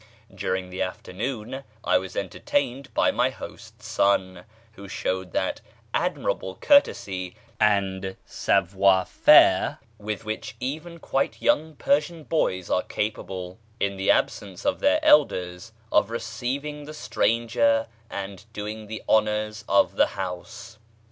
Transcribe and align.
During 0.33 0.71
the 0.71 0.81
afternoon 0.81 1.63
I 1.83 1.99
was 1.99 2.15
entertained 2.15 2.91
by 2.95 3.11
my 3.11 3.29
host's 3.29 3.85
son, 3.87 4.45
who 4.71 4.87
showed 4.87 5.31
that 5.33 5.61
admirable 5.93 6.55
courtesy 6.55 7.35
and 7.59 8.15
savoir 8.25 9.05
faire 9.05 9.77
with 9.99 10.25
which 10.25 10.55
even 10.59 10.97
quite 10.97 11.39
young 11.39 11.75
Persian 11.75 12.23
boys 12.23 12.67
are 12.67 12.81
capable, 12.81 13.59
in 13.79 13.95
the 13.95 14.09
absence 14.09 14.65
of 14.65 14.79
their 14.79 14.99
elders, 15.05 15.71
of 15.91 16.09
receiving 16.09 16.85
the 16.85 16.95
stranger 16.95 17.85
and 18.09 18.45
doing 18.53 18.87
the 18.87 19.03
honours 19.07 19.63
of 19.69 19.97
the 19.97 20.07
house. 20.17 20.79